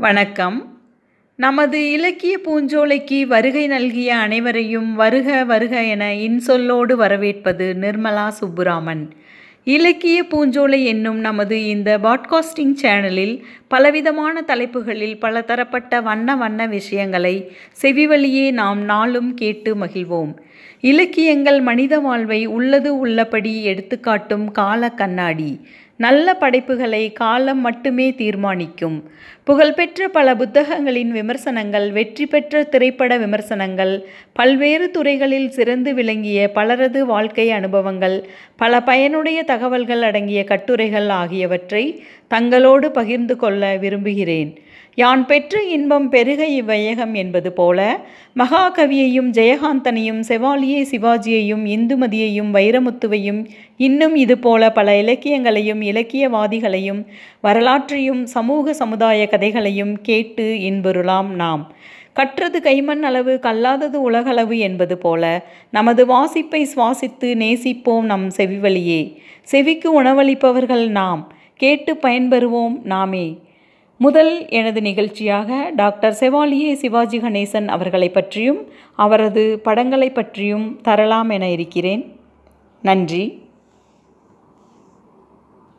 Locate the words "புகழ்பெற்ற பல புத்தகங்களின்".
29.44-31.10